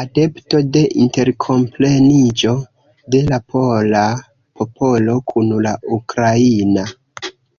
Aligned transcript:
Adepto 0.00 0.60
de 0.76 0.82
interkompreniĝo 1.04 2.54
de 3.16 3.24
la 3.34 3.42
pola 3.50 4.06
popolo 4.64 5.20
kun 5.36 5.54
la 5.70 5.78
ukraina. 6.02 6.92